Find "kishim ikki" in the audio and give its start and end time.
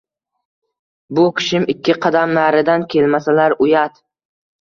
1.41-1.95